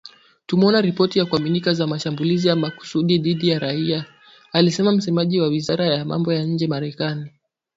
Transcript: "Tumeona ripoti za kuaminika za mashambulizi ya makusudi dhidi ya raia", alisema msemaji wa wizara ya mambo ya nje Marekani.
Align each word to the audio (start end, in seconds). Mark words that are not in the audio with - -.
"Tumeona 0.45 0.79
ripoti 0.81 1.19
za 1.19 1.25
kuaminika 1.25 1.73
za 1.73 1.87
mashambulizi 1.87 2.47
ya 2.47 2.55
makusudi 2.55 3.17
dhidi 3.17 3.47
ya 3.49 3.59
raia", 3.59 4.05
alisema 4.53 4.91
msemaji 4.91 5.41
wa 5.41 5.47
wizara 5.47 5.85
ya 5.85 6.05
mambo 6.05 6.33
ya 6.33 6.43
nje 6.43 6.67
Marekani. 6.67 7.31